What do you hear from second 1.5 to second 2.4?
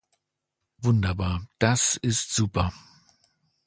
das ist